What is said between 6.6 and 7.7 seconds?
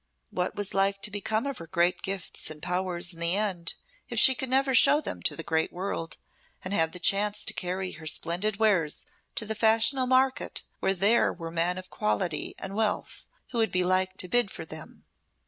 and have the chance to